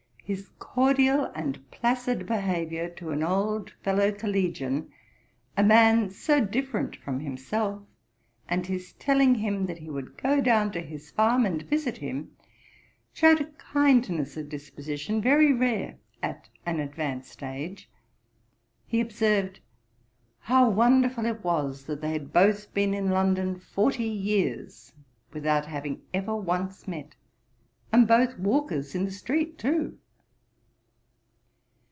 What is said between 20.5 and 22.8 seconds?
wonderful it was that they had both